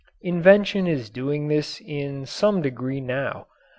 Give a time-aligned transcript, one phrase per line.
[0.23, 3.45] Invention is doing this in some degree now.